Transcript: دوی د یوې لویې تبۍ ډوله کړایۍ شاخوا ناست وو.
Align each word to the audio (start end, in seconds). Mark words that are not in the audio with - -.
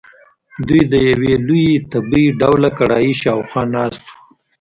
دوی 0.67 0.81
د 0.91 0.93
یوې 1.09 1.33
لویې 1.47 1.75
تبۍ 1.91 2.25
ډوله 2.39 2.69
کړایۍ 2.77 3.13
شاخوا 3.21 3.63
ناست 3.73 4.01
وو. 4.05 4.11